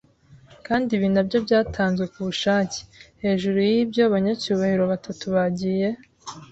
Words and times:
Kandi 0.67 0.89
ibi 0.97 1.07
nabyo 1.13 1.37
byatanzwe 1.45 2.05
kubushake. 2.13 2.79
Hejuru 3.23 3.57
yibyo 3.71 4.03
banyacyubahiro 4.13 4.83
batatu 4.93 5.25
bagiye 5.35 5.89